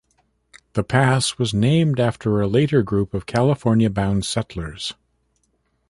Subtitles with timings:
[0.73, 4.95] The pass was named after a later group of California-bound settlers.